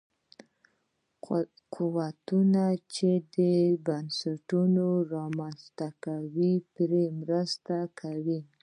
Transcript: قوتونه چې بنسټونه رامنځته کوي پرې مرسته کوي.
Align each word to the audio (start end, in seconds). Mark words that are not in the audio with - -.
قوتونه 1.77 2.63
چې 2.95 3.09
بنسټونه 3.85 4.85
رامنځته 5.15 5.87
کوي 6.03 6.53
پرې 6.73 7.03
مرسته 7.19 7.75
کوي. 7.99 8.39